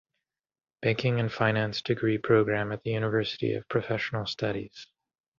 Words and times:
Banking 0.81 1.19
and 1.19 1.31
Finance 1.31 1.83
degree 1.83 2.17
programme 2.17 2.71
at 2.71 2.81
the 2.81 2.89
University 2.89 3.53
of 3.53 3.69
Professional 3.69 4.25
Studies. 4.25 4.87